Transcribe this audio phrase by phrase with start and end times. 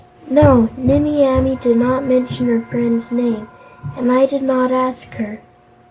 [0.27, 3.47] "No, Nimmie Amee did not mention her friend's name,
[3.95, 5.41] and I did not ask her.